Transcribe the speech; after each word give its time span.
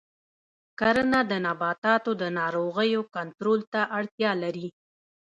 کرنه 0.79 1.19
د 1.31 1.33
نباتاتو 1.45 2.11
د 2.21 2.23
ناروغیو 2.39 3.01
کنټرول 3.15 3.59
ته 3.73 3.81
اړتیا 3.97 4.31
لري. 4.43 4.67